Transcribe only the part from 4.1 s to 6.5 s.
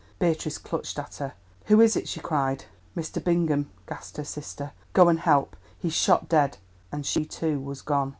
her sister. "Go and help; he's shot